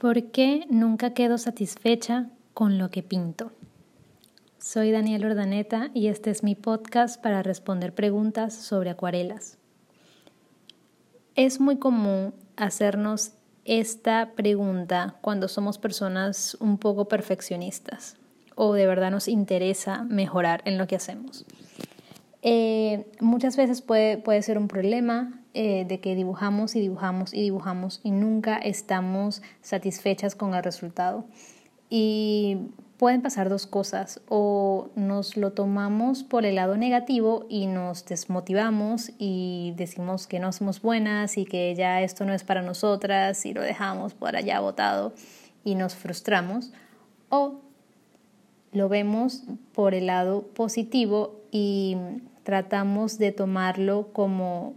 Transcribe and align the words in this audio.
¿Por 0.00 0.30
qué 0.30 0.64
nunca 0.70 1.12
quedo 1.12 1.38
satisfecha 1.38 2.30
con 2.54 2.78
lo 2.78 2.88
que 2.88 3.02
pinto? 3.02 3.50
Soy 4.56 4.92
Daniel 4.92 5.24
Ordaneta 5.24 5.90
y 5.92 6.06
este 6.06 6.30
es 6.30 6.44
mi 6.44 6.54
podcast 6.54 7.20
para 7.20 7.42
responder 7.42 7.92
preguntas 7.92 8.54
sobre 8.54 8.90
acuarelas. 8.90 9.58
Es 11.34 11.58
muy 11.58 11.78
común 11.78 12.32
hacernos 12.56 13.32
esta 13.64 14.34
pregunta 14.36 15.16
cuando 15.20 15.48
somos 15.48 15.78
personas 15.78 16.56
un 16.60 16.78
poco 16.78 17.08
perfeccionistas 17.08 18.14
o 18.54 18.74
de 18.74 18.86
verdad 18.86 19.10
nos 19.10 19.26
interesa 19.26 20.04
mejorar 20.04 20.62
en 20.64 20.78
lo 20.78 20.86
que 20.86 20.94
hacemos. 20.94 21.44
Eh, 22.42 23.10
muchas 23.20 23.56
veces 23.56 23.82
puede, 23.82 24.18
puede 24.18 24.42
ser 24.42 24.58
un 24.58 24.68
problema 24.68 25.40
eh, 25.54 25.84
de 25.88 26.00
que 26.00 26.14
dibujamos 26.14 26.76
y 26.76 26.80
dibujamos 26.80 27.34
y 27.34 27.42
dibujamos 27.42 28.00
y 28.04 28.12
nunca 28.12 28.56
estamos 28.58 29.42
satisfechas 29.60 30.34
con 30.34 30.54
el 30.54 30.62
resultado. 30.62 31.24
Y 31.90 32.58
pueden 32.98 33.22
pasar 33.22 33.48
dos 33.48 33.66
cosas, 33.66 34.20
o 34.28 34.90
nos 34.96 35.36
lo 35.36 35.52
tomamos 35.52 36.24
por 36.24 36.44
el 36.44 36.56
lado 36.56 36.76
negativo 36.76 37.46
y 37.48 37.66
nos 37.66 38.04
desmotivamos 38.04 39.12
y 39.18 39.72
decimos 39.76 40.26
que 40.26 40.40
no 40.40 40.52
somos 40.52 40.82
buenas 40.82 41.38
y 41.38 41.44
que 41.44 41.74
ya 41.76 42.02
esto 42.02 42.24
no 42.24 42.34
es 42.34 42.42
para 42.42 42.60
nosotras 42.60 43.46
y 43.46 43.54
lo 43.54 43.62
dejamos 43.62 44.14
por 44.14 44.36
allá 44.36 44.60
botado 44.60 45.14
y 45.64 45.76
nos 45.76 45.94
frustramos, 45.94 46.72
o 47.30 47.60
lo 48.72 48.88
vemos 48.88 49.44
por 49.72 49.94
el 49.94 50.06
lado 50.06 50.42
positivo 50.54 51.40
y 51.50 51.96
tratamos 52.48 53.18
de 53.18 53.30
tomarlo 53.30 54.08
como 54.14 54.72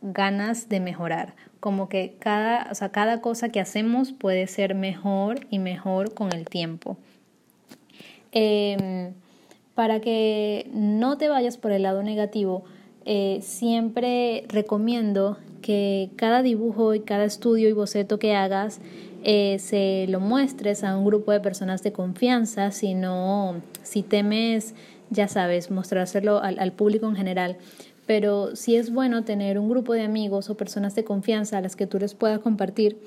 ganas 0.00 0.68
de 0.68 0.78
mejorar, 0.78 1.34
como 1.58 1.88
que 1.88 2.14
cada, 2.20 2.68
o 2.70 2.74
sea, 2.76 2.90
cada 2.90 3.20
cosa 3.20 3.48
que 3.48 3.58
hacemos 3.58 4.12
puede 4.12 4.46
ser 4.46 4.76
mejor 4.76 5.40
y 5.50 5.58
mejor 5.58 6.14
con 6.14 6.32
el 6.32 6.44
tiempo. 6.48 6.96
Em, 8.30 9.12
para 9.74 10.00
que 10.00 10.70
no 10.72 11.18
te 11.18 11.28
vayas 11.28 11.58
por 11.58 11.72
el 11.72 11.82
lado 11.82 12.04
negativo, 12.04 12.62
eh, 13.04 13.40
siempre 13.42 14.44
recomiendo 14.46 15.36
que 15.62 16.10
cada 16.14 16.42
dibujo 16.42 16.94
y 16.94 17.00
cada 17.00 17.24
estudio 17.24 17.68
y 17.68 17.72
boceto 17.72 18.20
que 18.20 18.36
hagas 18.36 18.80
eh, 19.28 19.58
se 19.58 20.06
lo 20.08 20.20
muestres 20.20 20.84
a 20.84 20.96
un 20.96 21.04
grupo 21.04 21.32
de 21.32 21.40
personas 21.40 21.82
de 21.82 21.90
confianza, 21.90 22.70
si 22.70 22.94
no, 22.94 23.60
si 23.82 24.04
temes, 24.04 24.76
ya 25.10 25.26
sabes, 25.26 25.72
mostrárselo 25.72 26.40
al, 26.40 26.72
público 26.72 27.08
en 27.08 27.16
general 27.16 27.56
pero 28.06 28.54
sí 28.54 28.76
es 28.76 28.92
bueno 28.92 29.24
tener 29.24 29.58
un 29.58 29.68
grupo 29.68 29.92
de 29.92 30.02
amigos 30.02 30.48
o 30.48 30.56
personas 30.56 30.94
de 30.94 31.02
confianza 31.02 31.58
a 31.58 31.60
las 31.60 31.74
que 31.74 31.88
tú 31.88 31.98
les 31.98 32.14
puedas 32.14 32.38
compartir 32.38 33.00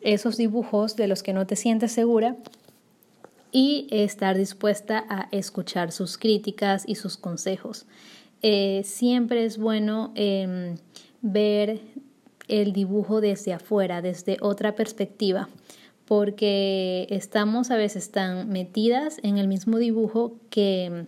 esos 0.00 0.36
dibujos 0.36 0.94
de 0.94 1.08
los 1.08 1.24
que 1.24 1.32
no 1.32 1.44
te 1.44 1.56
sientes 1.56 1.90
segura 1.90 2.36
y 3.50 3.88
estar 3.90 4.36
dispuesta 4.36 5.04
a 5.08 5.26
escuchar 5.32 5.90
sus 5.90 6.18
críticas 6.18 6.84
y 6.86 6.94
sus 6.94 7.16
consejos. 7.16 7.86
Eh, 8.42 8.82
siempre 8.84 9.44
es 9.44 9.58
bueno 9.58 10.12
em, 10.14 10.76
ver 11.20 11.80
el 12.48 12.72
dibujo 12.72 13.20
desde 13.20 13.52
afuera, 13.52 14.02
desde 14.02 14.36
otra 14.40 14.74
perspectiva, 14.74 15.48
porque 16.04 17.06
estamos 17.10 17.70
a 17.70 17.76
veces 17.76 18.10
tan 18.10 18.48
metidas 18.48 19.18
en 19.22 19.38
el 19.38 19.48
mismo 19.48 19.78
dibujo 19.78 20.34
que 20.50 21.06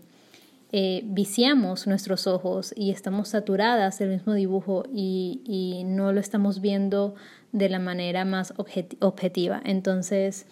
eh, 0.72 1.02
viciamos 1.04 1.86
nuestros 1.86 2.26
ojos 2.26 2.74
y 2.76 2.90
estamos 2.90 3.28
saturadas 3.28 3.98
del 3.98 4.10
mismo 4.10 4.34
dibujo 4.34 4.84
y, 4.92 5.82
no 5.86 6.12
lo 6.12 6.20
estamos 6.20 6.60
viendo 6.60 7.14
de 7.52 7.68
la 7.68 7.78
manera 7.78 8.24
más 8.24 8.52
objetiva. 8.56 9.62
Entonces, 9.64 10.46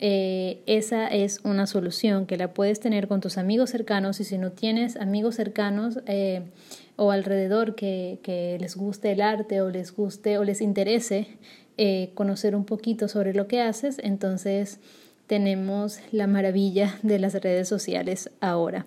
eh, 0.00 0.60
esa 0.66 1.08
es 1.08 1.40
una 1.44 1.66
solución 1.66 2.26
que 2.26 2.36
la 2.36 2.52
puedes 2.54 2.80
tener 2.80 3.08
con 3.08 3.20
tus 3.20 3.38
amigos 3.38 3.70
cercanos 3.70 4.20
y 4.20 4.24
si 4.24 4.38
no 4.38 4.52
tienes 4.52 4.96
amigos 4.96 5.36
cercanos 5.36 6.00
eh, 6.06 6.42
o 6.96 7.10
alrededor 7.10 7.74
que, 7.74 8.18
que, 8.22 8.56
les 8.60 8.76
guste 8.76 9.12
el 9.12 9.20
arte 9.20 9.60
o 9.60 9.70
les 9.70 9.94
guste 9.94 10.38
o 10.38 10.44
les 10.44 10.60
interese 10.60 11.38
conocer 12.14 12.56
un 12.56 12.64
poquito 12.64 13.06
sobre 13.06 13.32
lo 13.32 13.46
que 13.46 13.60
haces, 13.60 14.00
entonces 14.02 14.80
tenemos 15.28 16.00
la 16.10 16.26
maravilla 16.26 16.98
de 17.04 17.20
las 17.20 17.34
redes 17.34 17.68
sociales 17.68 18.30
ahora. 18.40 18.84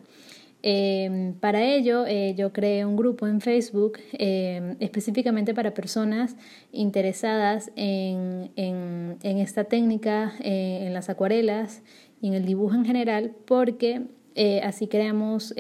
Em, 0.64 1.34
para 1.34 1.64
ello, 1.64 2.06
eh, 2.06 2.36
yo 2.38 2.54
creé 2.54 2.86
un 2.86 2.96
grupo 2.96 3.26
en 3.26 3.42
Facebook 3.42 3.98
em, 4.14 4.76
específicamente 4.80 5.56
para 5.56 5.74
personas 5.74 6.36
interesadas 6.72 7.72
en, 7.76 8.52
en, 8.56 9.38
esta 9.40 9.64
técnica, 9.64 10.34
eh, 10.40 10.84
en 10.86 10.94
las 10.94 11.10
acuarelas 11.10 11.82
y 12.22 12.28
en 12.28 12.36
el 12.36 12.46
dibujo 12.46 12.76
en 12.76 12.86
general, 12.86 13.34
porque 13.46 14.04
eh, 14.36 14.62
así 14.64 14.88
creamos 14.88 15.54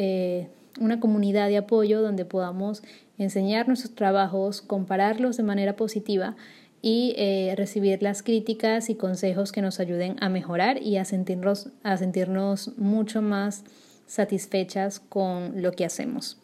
una 0.79 0.99
comunidad 0.99 1.49
de 1.49 1.57
apoyo 1.57 2.01
donde 2.01 2.23
podamos 2.23 2.83
enseñar 3.17 3.67
nuestros 3.67 3.95
trabajos, 3.95 4.61
compararlos 4.61 5.35
de 5.35 5.43
manera 5.43 5.75
positiva 5.75 6.35
y 6.81 7.15
recibir 7.55 8.01
las 8.01 8.23
críticas 8.23 8.89
y 8.89 8.95
consejos 8.95 9.51
que 9.51 9.61
nos 9.61 9.79
ayuden 9.79 10.15
a 10.21 10.29
mejorar 10.29 10.81
y 10.81 10.97
a 10.97 11.05
sentirnos, 11.05 11.69
a 11.83 11.97
sentirnos 11.97 12.77
mucho 12.77 13.21
más 13.21 13.63
satisfechas 14.11 14.99
con 14.99 15.61
lo 15.61 15.71
que 15.71 15.85
hacemos. 15.85 16.37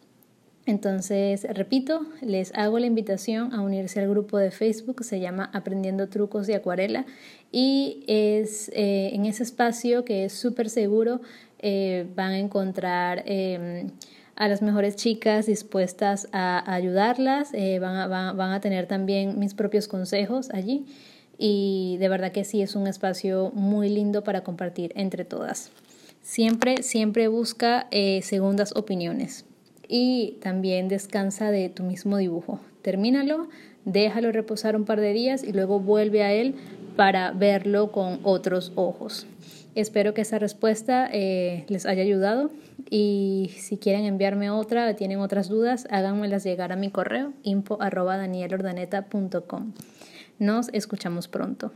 Entonces, 0.64 1.46
repito, 1.50 2.06
les 2.22 2.54
hago 2.54 2.78
la 2.78 2.86
invitación 2.86 3.52
a 3.52 3.60
unirse 3.60 4.00
al 4.00 4.08
grupo 4.08 4.38
de 4.38 4.50
Facebook, 4.50 5.04
se 5.04 5.20
llama 5.20 5.50
Aprendiendo 5.52 6.08
Trucos 6.08 6.46
de 6.46 6.54
Acuarela 6.54 7.04
y 7.52 8.04
es 8.06 8.70
eh, 8.70 9.10
en 9.12 9.26
ese 9.26 9.42
espacio 9.42 10.06
que 10.06 10.24
es 10.24 10.32
súper 10.32 10.70
seguro, 10.70 11.20
eh, 11.58 12.06
van 12.16 12.30
a 12.30 12.38
encontrar 12.38 13.22
em, 13.26 13.90
a 14.34 14.48
las 14.48 14.62
mejores 14.62 14.96
chicas 14.96 15.44
dispuestas 15.44 16.28
a, 16.32 16.72
ayudarlas, 16.72 17.52
eh, 17.52 17.80
van, 17.80 17.96
a, 17.96 18.32
van 18.32 18.52
a 18.52 18.60
tener 18.60 18.86
también 18.86 19.38
mis 19.38 19.52
propios 19.52 19.88
consejos 19.88 20.48
allí 20.54 20.86
y 21.36 21.98
de 22.00 22.08
verdad 22.08 22.32
que 22.32 22.44
sí 22.44 22.62
es 22.62 22.74
un 22.74 22.86
espacio 22.86 23.52
muy 23.54 23.90
lindo 23.90 24.24
para 24.24 24.42
compartir 24.42 24.92
entre 24.96 25.26
todas. 25.26 25.70
Siempre, 26.22 26.82
siempre 26.82 27.28
busca 27.28 27.86
eh, 27.90 28.20
segundas 28.22 28.74
opiniones 28.76 29.44
y 29.88 30.38
también 30.42 30.88
descansa 30.88 31.50
de 31.50 31.68
tu 31.68 31.82
mismo 31.82 32.18
dibujo. 32.18 32.60
Termínalo, 32.82 33.48
déjalo 33.84 34.30
reposar 34.32 34.76
un 34.76 34.84
par 34.84 35.00
de 35.00 35.12
días 35.12 35.42
y 35.42 35.52
luego 35.52 35.80
vuelve 35.80 36.22
a 36.22 36.32
él 36.32 36.54
para 36.96 37.32
verlo 37.32 37.92
con 37.92 38.20
otros 38.22 38.72
ojos. 38.74 39.26
Espero 39.74 40.12
que 40.12 40.22
esa 40.22 40.38
respuesta 40.38 41.08
eh, 41.12 41.64
les 41.68 41.86
haya 41.86 42.02
ayudado 42.02 42.50
y 42.90 43.52
si 43.56 43.76
quieren 43.76 44.04
enviarme 44.04 44.50
otra 44.50 44.90
o 44.90 44.94
tienen 44.94 45.20
otras 45.20 45.48
dudas, 45.48 45.86
háganmelas 45.90 46.44
llegar 46.44 46.72
a 46.72 46.76
mi 46.76 46.90
correo 46.90 47.32
info 47.42 47.78
Nos 50.38 50.68
escuchamos 50.72 51.28
pronto. 51.28 51.72